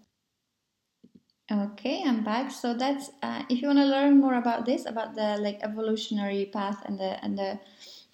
[1.53, 2.53] Okay, I'm back.
[2.53, 6.46] So that's uh, if you want to learn more about this, about the like evolutionary
[6.46, 7.59] path and the and the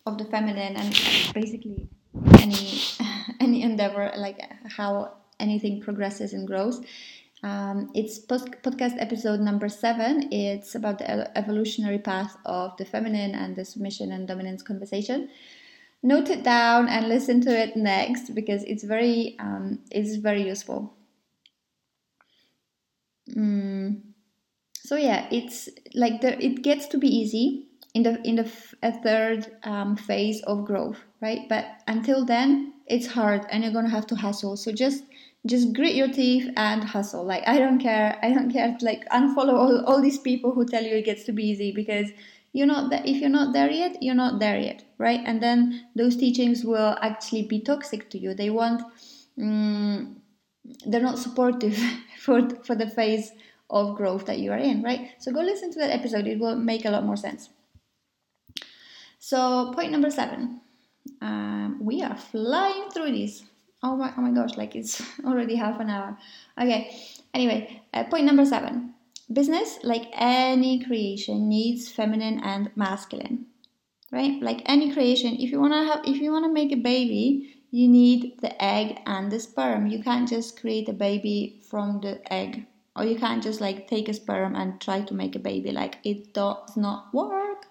[0.07, 0.89] of the feminine and
[1.35, 1.89] basically
[2.41, 2.81] any
[3.41, 6.81] any endeavor like how anything progresses and grows.
[7.43, 10.33] Um, it's post- podcast episode number seven.
[10.33, 15.29] It's about the evolutionary path of the feminine and the submission and dominance conversation
[16.03, 20.95] note it down and listen to it next because it's very um, it's very useful.
[23.37, 24.03] Mm.
[24.77, 28.93] So yeah, it's like the, it gets to be easy in the in the a
[28.93, 31.49] third um, phase of growth, right?
[31.49, 34.57] But until then, it's hard and you're gonna have to hustle.
[34.57, 35.05] So just
[35.45, 37.25] just grit your teeth and hustle.
[37.25, 38.77] Like I don't care, I don't care.
[38.81, 42.11] Like unfollow all, all these people who tell you it gets to be easy because
[42.57, 45.21] you're not that if you're not there yet you're not there yet right?
[45.25, 48.35] And then those teachings will actually be toxic to you.
[48.35, 48.83] They want
[49.39, 50.23] um,
[50.87, 51.79] they're not supportive
[52.19, 53.33] for for the phase
[53.69, 55.11] of growth that you are in right?
[55.19, 56.27] So go listen to that episode.
[56.27, 57.51] It will make a lot more sense.
[59.19, 60.61] So point number seven.
[61.21, 63.45] Um, we are flying through this.
[63.83, 66.17] Oh my, oh my gosh like it's already half an hour.
[66.61, 66.97] Okay
[67.35, 68.95] anyway uh, point number seven.
[69.33, 73.47] Business like any creation needs feminine and masculine
[74.13, 76.77] right like any creation if you want to have if you want to make a
[76.77, 79.87] baby you need the egg and the sperm.
[79.87, 84.09] You can't just create a baby from the egg, or you can't just like take
[84.09, 85.73] a sperm and try to make a baby.
[85.73, 87.67] Like it does not work.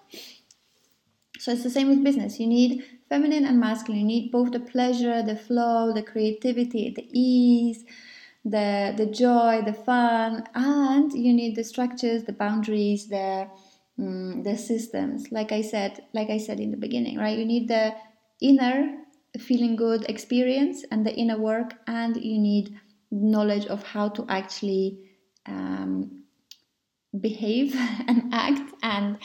[1.38, 2.38] So it's the same with business.
[2.38, 4.00] You need feminine and masculine.
[4.00, 7.84] You need both the pleasure, the flow, the creativity, the ease,
[8.44, 13.48] the the joy, the fun, and you need the structures, the boundaries, the
[13.98, 15.30] mm, the systems.
[15.30, 17.38] Like I said, like I said in the beginning, right?
[17.38, 17.94] You need the
[18.40, 18.98] inner
[19.38, 22.78] feeling good experience and the inner work, and you need
[23.10, 24.98] knowledge of how to actually
[25.46, 26.24] um,
[27.20, 27.74] behave
[28.08, 29.18] and act and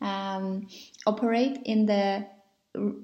[0.00, 0.66] um,
[1.06, 2.26] operate in the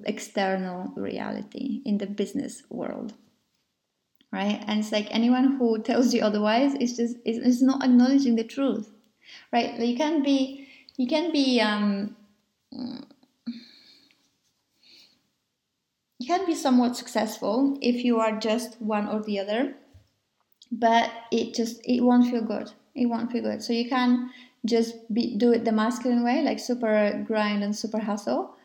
[0.05, 3.13] external reality in the business world
[4.33, 8.43] right and it's like anyone who tells you otherwise is just is, not acknowledging the
[8.43, 8.91] truth
[9.53, 10.67] right you can't be
[11.01, 12.15] you can be um
[16.19, 19.73] you can be somewhat successful if you are just one or the other
[20.71, 22.71] but it just it won't feel good.
[22.95, 23.61] It won't feel good.
[23.61, 24.29] So you can
[24.65, 28.55] just be do it the masculine way like super grind and super hustle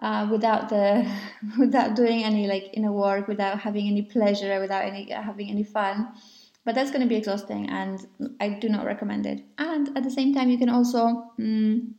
[0.00, 1.06] uh, without the
[1.58, 6.08] without doing any like inner work without having any pleasure without any having any fun
[6.68, 8.06] but that's going to be exhausting and
[8.40, 9.42] i do not recommend it.
[9.56, 11.92] And at the same time you can also mm,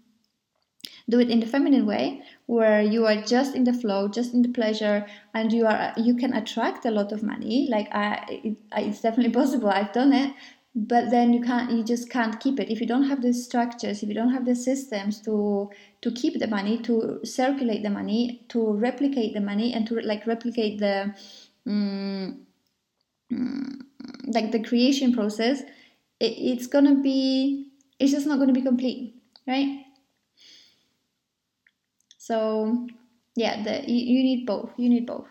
[1.09, 4.43] do it in the feminine way where you are just in the flow just in
[4.43, 7.67] the pleasure and you are you can attract a lot of money.
[7.67, 10.35] Like I, it, it's definitely possible i've done it
[10.75, 12.69] but then you can't you just can't keep it.
[12.69, 15.71] If you don't have the structures if you don't have the systems to
[16.03, 20.27] to keep the money to circulate the money to replicate the money and to like
[20.27, 21.15] replicate the
[21.65, 22.45] um,
[24.25, 25.61] like the creation process
[26.19, 29.15] it, it's gonna be it's just not gonna be complete
[29.47, 29.85] right?
[32.19, 32.87] So
[33.35, 35.27] yeah the you, you need both you need both.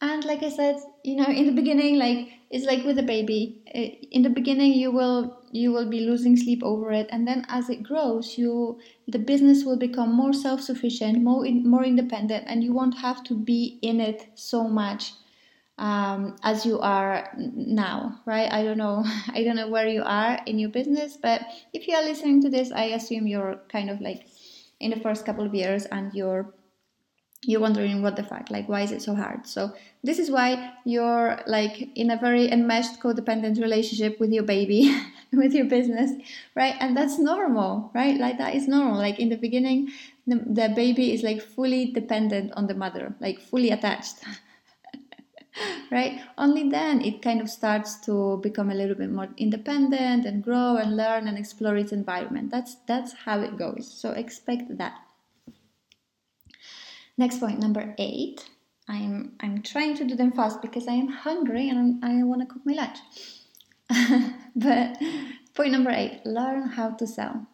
[0.00, 3.60] And like i said you know in the beginning like it's like with a baby.
[3.74, 7.44] Eh, in the beginning you will you will be losing sleep over it and then
[7.48, 12.64] as it grows you the business will become more self-sufficient more in, more independent and
[12.64, 15.12] you won't have to be in it so much
[15.78, 18.50] um, as you are now right?
[18.50, 21.94] I don't know i don't know where you are in your business but if you
[21.94, 24.26] are listening to this i assume you're kind of like
[24.80, 26.54] in the first couple of years and you're
[27.42, 29.46] you're wondering what the fuck like why is it so hard?
[29.46, 34.96] So this is why you're like in a very enmeshed codependent relationship with your baby
[35.32, 36.10] with your business
[36.54, 36.74] right?
[36.80, 38.18] And that's normal right?
[38.18, 38.96] Like that is normal.
[38.96, 39.90] Like in the beginning
[40.26, 44.16] the, the baby is like fully dependent on the mother like fully attached
[45.90, 50.42] right only then it kind of starts to become a little bit more independent and
[50.42, 54.98] grow and learn and explore its environment that's that's how it goes so expect that
[57.18, 58.44] Next point, number eight.
[58.88, 62.46] I'm I'm trying to do them fast because I am hungry and I want to
[62.46, 62.98] cook my lunch.
[64.56, 64.98] but
[65.54, 67.46] point number eight: learn how to sell.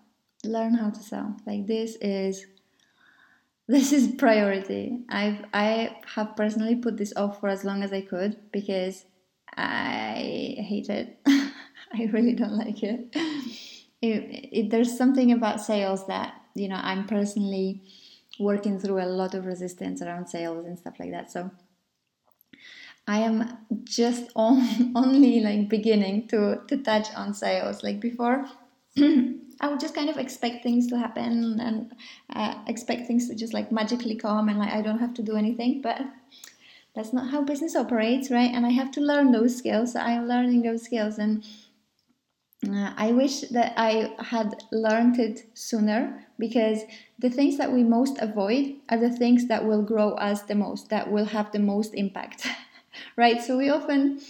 [0.45, 1.37] Learn how to sell.
[1.47, 2.45] Like this is
[3.73, 4.99] this is priority.
[5.09, 9.07] I've I have personally put this off for as long as I could because
[9.57, 11.19] I hate it.
[11.27, 13.09] I really don't like it.
[14.03, 14.71] It, it.
[14.71, 17.83] There's something about sales that you know I'm personally
[18.39, 21.31] working through a lot of resistance around sales and stuff like that.
[21.33, 21.51] So
[23.07, 27.83] I am just on, only like beginning to to touch on sales.
[27.83, 28.45] Like before,
[29.63, 31.95] I would just kind of expect things to happen and
[32.35, 35.37] uh, expect things to just like magically come and like I don't have to do
[35.37, 35.81] anything.
[35.81, 36.03] But
[36.95, 38.51] that's not how business operates, right?
[38.53, 39.95] And I have to learn those skills.
[39.95, 41.45] I am learning those skills and.
[42.65, 46.83] Uh, I wish that I had learned it sooner because
[47.19, 50.89] the things that we most avoid are the things that will grow us the most,
[50.91, 52.47] that will have the most impact,
[53.17, 53.43] right?
[53.43, 54.21] So we often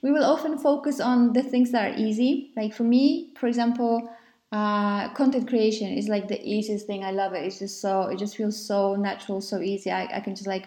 [0.00, 2.50] we will often focus on the things that are easy.
[2.56, 4.08] Like for me, for example,
[4.52, 7.02] uh, content creation is like the easiest thing.
[7.04, 7.44] I love it.
[7.44, 9.90] It's just so it just feels so natural, so easy.
[9.90, 10.66] I, I can just like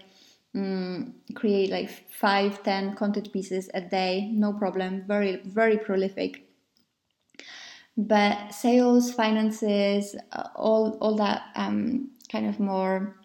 [0.55, 5.03] mm, create like five, ten content pieces a day, no problem.
[5.07, 6.41] Very very prolific
[7.97, 13.15] but sales, finances, uh, all all that um, kind of more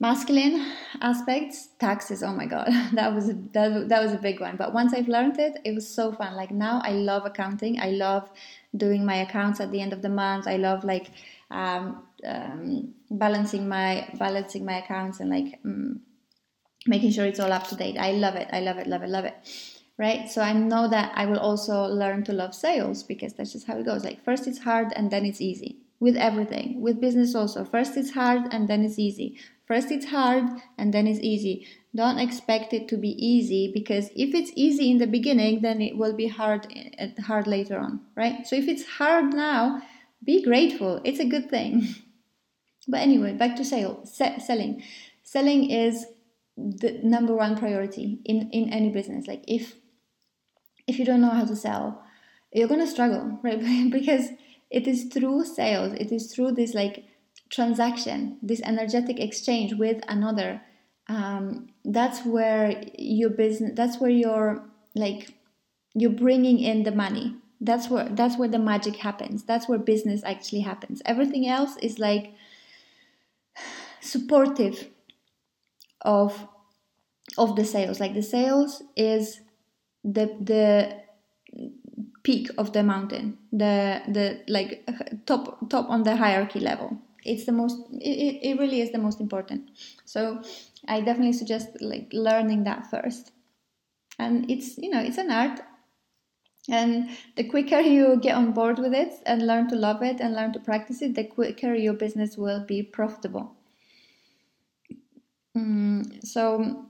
[0.00, 0.66] masculine
[1.00, 4.74] aspects taxes oh my god that was a, that, that was a big one but
[4.74, 8.28] once i've learned it it was so fun like now i love accounting i love
[8.76, 11.10] doing my accounts at the end of the month i love like
[11.50, 16.00] um, um, balancing my balancing my accounts and like um,
[16.86, 19.08] making sure it's all up to date i love it i love it love it
[19.08, 19.34] love it
[19.98, 20.28] right?
[20.30, 23.78] So I know that I will also learn to love sales because that's just how
[23.78, 24.04] it goes.
[24.04, 26.80] Like first it's hard and then it's easy with everything.
[26.80, 29.38] With business also, first it's hard and then it's easy.
[29.72, 30.44] First it's hard
[30.76, 31.66] and then it's easy.
[31.94, 35.96] Don't expect it to be easy because if it's easy in the beginning, then it
[35.96, 38.46] will be hard eh, hard later on, right?
[38.46, 39.80] So if it's hard now,
[40.22, 41.00] be grateful.
[41.04, 41.88] It's a good thing.
[42.86, 44.82] But anyway, back to sale, se- selling.
[45.22, 46.04] Selling is
[46.58, 49.26] the number one priority in in any business.
[49.26, 49.74] Like if
[50.86, 52.04] if you don't know how to sell,
[52.52, 53.90] you're gonna struggle, right?
[53.98, 54.28] because
[54.70, 57.06] it is through sales, it is through this like
[57.52, 60.62] transaction, this energetic exchange with another.
[61.08, 63.72] Um, that's where your business.
[63.76, 65.34] That's where you're like
[65.94, 67.36] you're bringing in the money.
[67.60, 69.44] That's where that's where the magic happens.
[69.44, 71.02] That's where business actually happens.
[71.04, 72.32] Everything else is like
[74.00, 74.88] supportive
[76.00, 76.48] of
[77.36, 78.00] of the sales.
[78.00, 79.40] Like the sales is
[80.02, 81.02] the the
[82.22, 84.88] peak of the mountain, the the like
[85.26, 86.98] top top on the hierarchy level.
[87.24, 87.78] It's the most.
[87.92, 89.70] It, it really is the most important.
[90.04, 90.42] So
[90.88, 93.32] I definitely suggest like learning that first.
[94.18, 95.60] And it's you know it's an art.
[96.68, 100.34] And the quicker you get on board with it and learn to love it and
[100.34, 103.56] learn to practice it, the quicker your business will be profitable.
[105.56, 106.86] Mm, so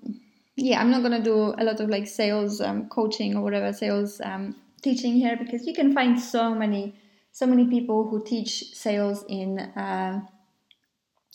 [0.56, 4.20] yeah, I'm not gonna do a lot of like sales um, coaching or whatever sales
[4.22, 6.94] um, teaching here because you can find so many
[7.32, 10.20] so many people who teach sales in uh,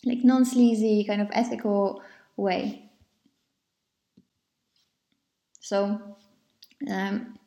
[0.04, 2.02] like non sleazy kind of ethical
[2.36, 2.90] way.
[5.60, 6.00] So
[6.90, 7.38] um,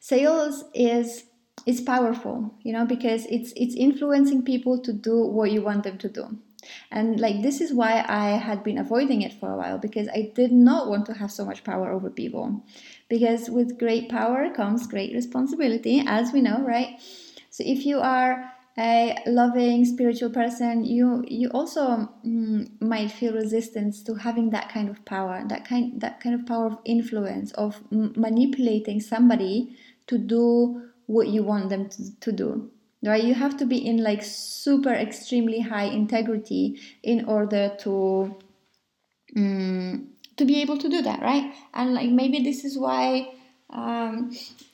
[0.00, 1.24] sales is
[1.66, 5.98] is powerful, you know, because it's it's influencing people to do what you want them
[5.98, 6.38] to do.
[6.90, 10.32] And like this is why I had been avoiding it for a while because I
[10.34, 12.62] did not want to have so much power over people.
[13.08, 17.00] Because with great power comes great responsibility, as we know, right?
[17.60, 24.02] So if you are a loving spiritual person, you you also mm, might feel resistance
[24.04, 27.82] to having that kind of power, that kind that kind of power of influence of
[27.92, 32.70] m- manipulating somebody to do what you want them to, to do
[33.02, 33.24] right?
[33.24, 38.36] You have to be in like super extremely high integrity in order to
[39.36, 40.08] um,
[40.38, 41.52] to be able to do that right?
[41.74, 43.34] And like maybe this is why
[43.68, 44.32] um,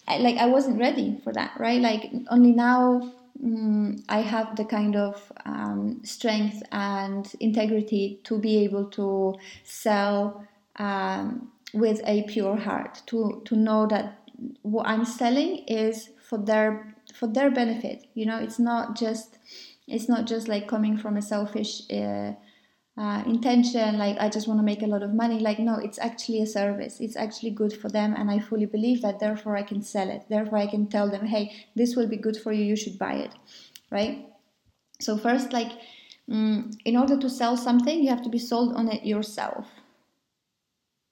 [0.09, 1.81] I, like i wasn't ready for that right?
[1.81, 8.65] Like only now um, i have the kind of um, strength and integrity to be
[8.65, 9.35] able to
[9.65, 10.47] sell
[10.77, 14.19] um, with a pure heart to to know that
[14.63, 18.39] what i'm selling is for their for their benefit you know?
[18.39, 19.39] It's not just
[19.89, 22.33] it's not just like coming from a selfish uh,
[22.99, 25.39] uh, intention like i just want to make a lot of money.
[25.39, 26.99] Like no it's actually a service.
[27.01, 30.25] It's actually good for them and i fully believe that therefore i can sell it.
[30.29, 32.65] Therefore i can tell them hey this will be good for you.
[32.65, 33.31] You should buy it.
[33.91, 34.27] Right?
[35.01, 35.73] So first like
[36.29, 39.67] mm, in order to sell something you have to be sold on it yourself.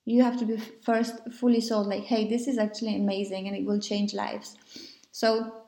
[0.07, 3.67] You have to be first fully sold like hey this is actually amazing and it
[3.67, 4.57] will change lives.
[5.13, 5.65] So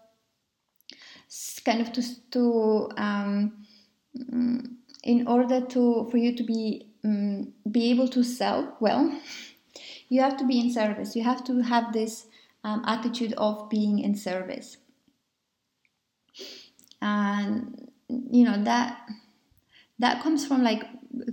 [1.64, 3.66] kind of to, to um,
[4.16, 4.76] mm,
[5.07, 9.02] in order to for you to be um, be able to sell well
[10.09, 11.16] you have to be in service.
[11.16, 12.26] You have to have this
[12.64, 14.76] um, attitude of being in service.
[17.02, 19.00] And you know that
[19.98, 20.84] that comes from like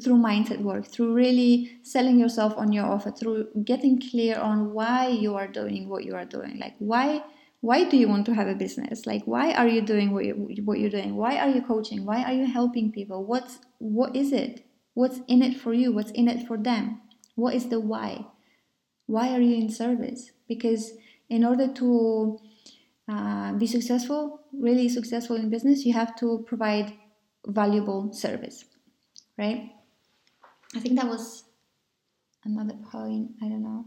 [0.02, 5.08] through mindset work through really selling yourself on your offer through getting clear on why
[5.08, 6.58] you are doing what you are doing.
[6.60, 7.24] Like why
[7.64, 9.06] why do you want to have a business?
[9.06, 11.16] Like why are you doing what, you, you're doing?
[11.16, 12.06] Why are you coaching?
[12.06, 13.24] Why are you helping people?
[13.24, 14.66] What's what is it?
[14.96, 15.94] What's in it for you?
[15.94, 17.00] What's in it for them?
[17.36, 18.26] What is the why?
[19.06, 20.32] Why are you in service?
[20.46, 20.92] Because
[21.30, 22.38] in order to
[23.08, 26.94] uh, be successful really successful in business you have to provide
[27.48, 28.66] valuable service
[29.38, 29.72] right?
[30.76, 31.44] I think that was
[32.46, 33.32] another point.
[33.42, 33.86] I don't know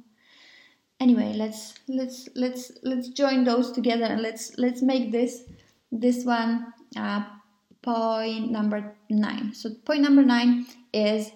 [1.00, 5.42] anyway let's let's let's let's join those together and let's let's make this
[5.92, 7.24] this one uh,
[7.82, 9.54] point number nine.
[9.54, 11.30] So point number nine is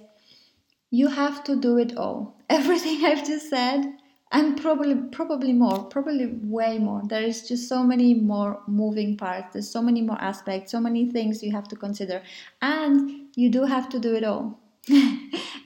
[0.91, 2.37] you have to do it all.
[2.51, 3.85] Everything i've just said
[4.33, 7.03] and probably probably more probably way more.
[7.07, 9.53] There is just so many more moving parts.
[9.53, 12.23] There's so many more aspects so many things you have to consider.
[12.61, 14.59] And you do have to do it all.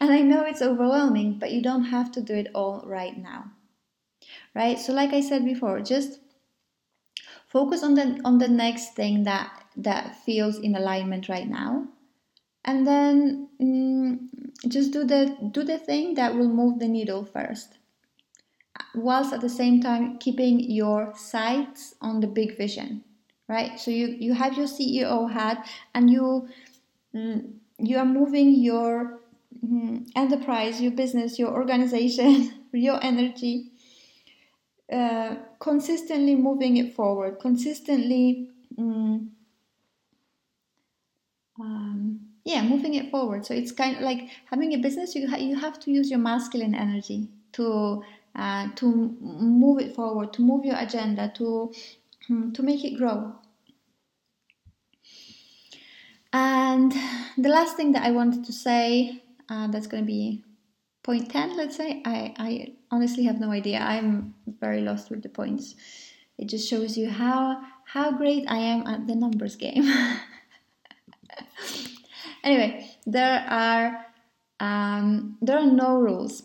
[0.01, 3.54] And i know it's overwhelming but you don't have to do it all right now
[4.55, 4.79] right?
[4.79, 6.21] So like i said before just
[7.47, 11.89] focus on the on the next thing that that feels in alignment right now.
[12.65, 14.19] And then mm,
[14.69, 17.79] just do the do the thing that will move the needle first
[18.95, 23.03] whilst at the same time keeping your sights on the big vision
[23.47, 23.79] right?
[23.79, 26.49] So you you have your ceo hat and you
[27.15, 29.21] mm, you are moving your
[29.65, 33.73] mm, enterprise, your business, your organization, your energy,
[34.93, 39.33] uh, consistently moving it forward, consistently, um,
[41.61, 43.47] um, yeah, moving it forward.
[43.47, 45.15] So it's kind of like having a business.
[45.15, 48.03] You ha- you have to use your masculine energy to
[48.35, 48.87] uh, to
[49.21, 51.73] move it forward, to move your agenda, to
[52.27, 53.35] hmm, to make it grow.
[56.33, 56.93] And
[57.39, 60.43] the last thing that I wanted to say, uh, that's going to be
[61.05, 62.03] point 10, let's say.
[62.05, 63.79] I, I honestly have no idea.
[63.79, 65.77] I'm very lost with the points.
[66.37, 69.85] It just shows you how how great I am at the numbers game.
[72.43, 74.07] anyway, there are
[74.59, 76.43] um, there are no rules.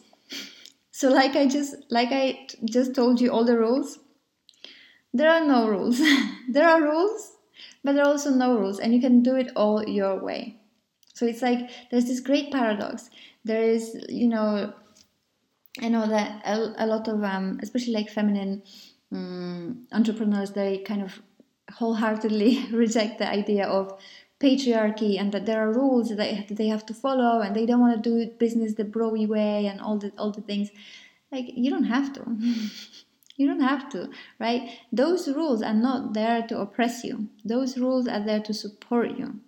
[0.92, 3.98] So like I just like I just told you all the rules.
[5.12, 6.00] There are no rules.
[6.50, 7.34] there are rules
[7.84, 10.58] but there are also no rules, and you can do it all your way.
[11.14, 13.10] So it's like there's this great paradox.
[13.50, 14.74] There is, you know,
[15.82, 18.64] I know that a, a lot of, um, especially like feminine
[19.12, 21.22] um, entrepreneurs, they kind of
[21.72, 24.00] wholeheartedly reject the idea of
[24.40, 28.04] patriarchy and that there are rules that they have to follow and they don't want
[28.04, 30.70] to do business the broy way and all the all the things
[31.30, 32.24] like you don't have to
[33.40, 34.70] You don't have to, right?
[34.92, 37.30] Those rules are not there to oppress you.
[37.46, 39.40] Those rules are there to support you.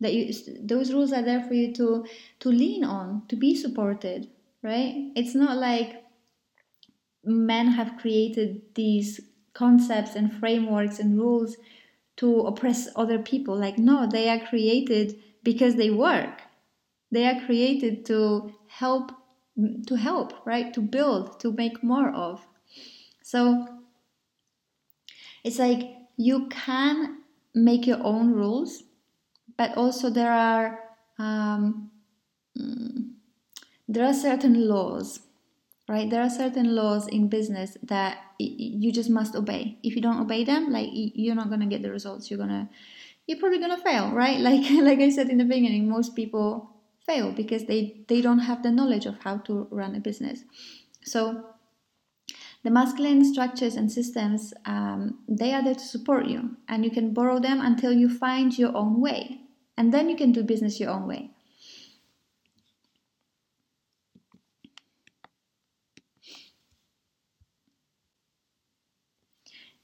[0.00, 2.06] That you, those rules are there for you to
[2.40, 4.28] to lean on, to be supported,
[4.62, 5.12] right?
[5.14, 6.04] It's not like
[7.24, 9.20] men have created these
[9.54, 11.56] concepts and frameworks and rules
[12.16, 13.56] to oppress other people.
[13.56, 16.42] Like no, they are created because they work.
[17.10, 19.12] They are created to help
[19.86, 20.74] to help, right?
[20.74, 22.44] To build, to make more of.
[23.22, 23.68] So
[25.44, 27.22] it's like you can
[27.54, 28.82] make your own rules,
[29.56, 30.80] but also there are
[31.18, 31.90] um,
[32.58, 33.10] mm,
[33.88, 35.20] there are certain laws,
[35.88, 36.08] right?
[36.08, 39.78] There are certain laws in business that you just must obey.
[39.82, 42.30] If you don't obey them, like you're not gonna get the results.
[42.30, 42.68] You're gonna
[43.26, 44.40] you're probably gonna fail, right?
[44.48, 46.70] Like like I said in the beginning, most people
[47.06, 50.44] fail because they they don't have the knowledge of how to run a business.
[51.02, 51.44] So
[52.62, 57.12] the masculine structures and systems, um, they are there to support you, and you can
[57.12, 59.43] borrow them until you find your own way.
[59.76, 61.30] And then you can do business your own way.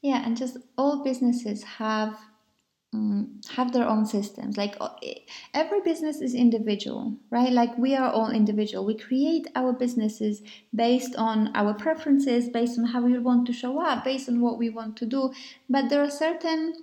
[0.02, 2.18] Yeah, and just all businesses have
[2.92, 4.56] um, have their own systems.
[4.56, 4.76] Like
[5.54, 7.52] every business is individual, right?
[7.52, 8.84] Like we are all individual.
[8.84, 10.42] We create our businesses
[10.74, 14.58] based on our preferences, based on how we want to show up, based on what
[14.58, 15.32] we want to do.
[15.68, 16.74] But there are certain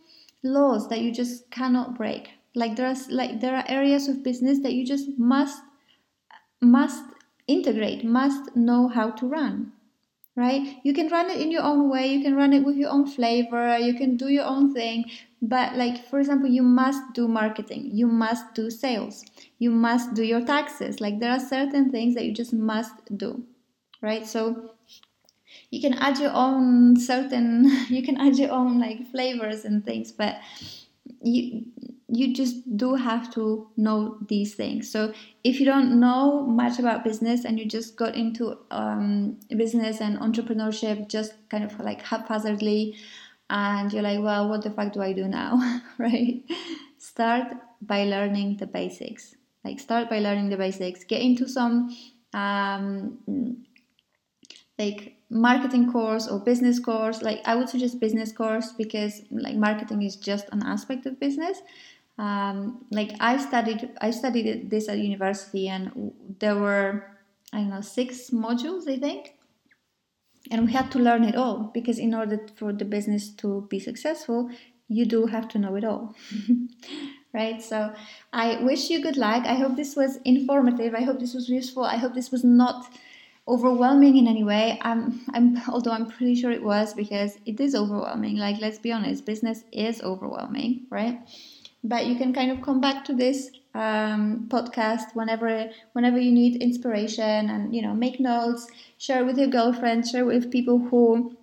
[0.43, 2.36] laws that you just cannot break.
[2.57, 5.61] Like there are like there are areas of business that you just must
[6.61, 7.03] must
[7.47, 9.71] integrate, must know how to run
[10.37, 10.77] right?
[10.83, 13.07] You can run it in your own way, you can run it with your own
[13.07, 15.05] flavor, you can do your own thing,
[15.41, 19.25] but like for example, you must do marketing, you must do sales,
[19.57, 21.01] you must do your taxes.
[21.01, 23.43] Like there are certain things that you just must do,
[24.01, 24.27] right?
[24.27, 24.71] So
[25.71, 30.11] you can add your own certain you can add your own like flavors and things,
[30.11, 30.37] but
[31.21, 31.65] you
[32.09, 34.89] you just do have to know these things.
[34.89, 39.99] So if you don't know much about business and you just got into um, business
[39.99, 42.95] and entrepreneurship just kind of like haphazardly,
[43.49, 45.81] and you're like, well, what the fuck do I do now?
[45.97, 46.43] right?
[46.97, 49.35] Start by learning the basics.
[49.63, 51.03] Like, start by learning the basics.
[51.03, 51.95] Get into some
[52.33, 53.65] um,
[54.77, 57.21] like marketing course or business course.
[57.21, 61.61] Like, I would suggest business course because like marketing is just an aspect of business.
[62.17, 67.05] Um, like I studied, I studied this at university, and there were
[67.53, 69.33] I don't know six modules, I think.
[70.49, 73.79] And we had to learn it all because in order for the business to be
[73.79, 74.49] successful
[74.87, 76.15] you do have to know it all.
[77.33, 77.61] Right?
[77.61, 77.93] So
[78.33, 79.45] i wish you good luck.
[79.45, 80.95] I hope this was informative.
[80.95, 81.83] I hope this was useful.
[81.83, 82.87] I hope this was not
[83.47, 84.79] overwhelming in any way.
[84.81, 88.37] I'm i'm although i'm pretty sure it was because it is overwhelming.
[88.37, 91.19] Like let's be honest business is overwhelming right
[91.83, 96.61] but you can kind of come back to this um, podcast whenever whenever you need
[96.61, 98.67] inspiration and you know make notes
[98.97, 101.37] share with your girlfriend share with people who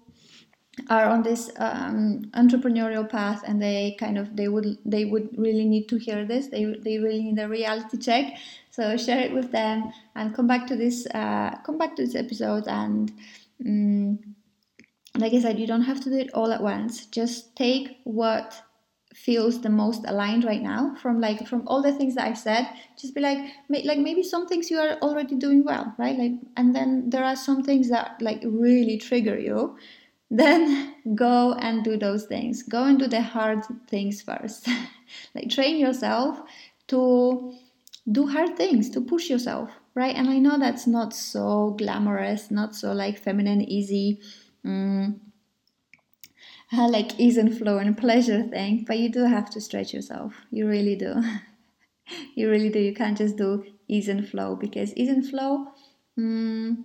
[0.91, 5.64] are on this um, entrepreneurial path and they kind of they would they would really
[5.64, 6.49] need to hear this.
[6.49, 8.37] They, they really need a reality check.
[8.70, 12.14] So share it with them and come back to this uh, come back to this
[12.14, 13.12] episode and
[13.64, 14.18] um,
[15.16, 17.07] like i said you don't have to do it all at once.
[17.07, 18.62] Just take what
[19.15, 22.69] feels the most aligned right now from like from all the things that I've said
[22.99, 23.39] just be like
[23.69, 26.19] like maybe some things you are already doing well right?
[26.19, 29.77] Like and then there are some things that like really trigger you.
[30.31, 32.65] Then go and do those things.
[32.65, 34.69] Go and do the hard things first.
[35.35, 36.41] Like train yourself
[36.89, 37.55] to
[38.11, 40.15] do hard things to push yourself right?
[40.17, 44.21] And i know that's not so glamorous not so like feminine easy
[44.65, 45.19] mm,
[46.89, 50.35] like ease and flow and pleasure thing, but you do have to stretch yourself.
[50.51, 51.22] You really do.
[52.35, 52.79] you really do.
[52.79, 55.66] You can't just do ease and flow because ease and flow,
[56.18, 56.77] mm,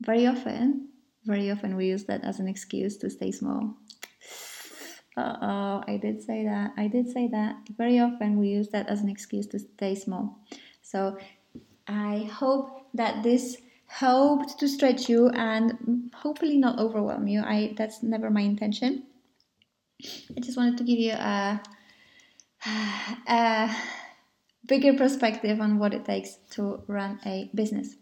[0.00, 0.88] very often,
[1.24, 3.76] very often we use that as an excuse to stay small.
[5.16, 6.72] Uh oh, I did say that.
[6.76, 7.56] I did say that.
[7.76, 10.38] Very often we use that as an excuse to stay small.
[10.82, 11.18] So
[11.86, 13.58] I hope that this
[13.90, 17.40] hoped to stretch you and hopefully not overwhelm you.
[17.42, 19.04] I that's never my intention.
[20.36, 21.60] I just wanted to give you a,
[23.28, 23.70] a
[24.66, 27.96] bigger perspective on what it takes to run a business.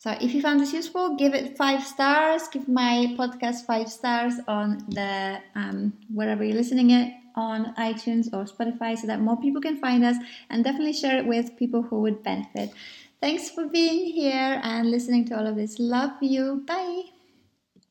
[0.00, 2.46] So if you found this useful, give it five stars.
[2.48, 8.44] Give my podcast five stars on the um, wherever you're listening it on iTunes or
[8.44, 10.16] Spotify, so that more people can find us,
[10.50, 12.72] and definitely share it with people who would benefit.
[13.20, 15.78] Thanks for being here and listening to all of this.
[15.78, 16.64] Love you.
[16.66, 17.02] Bye.